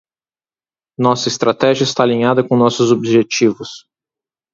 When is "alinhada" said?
2.01-2.43